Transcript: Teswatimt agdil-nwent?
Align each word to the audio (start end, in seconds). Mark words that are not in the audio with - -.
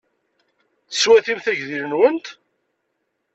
Teswatimt 0.89 1.45
agdil-nwent? 1.51 2.27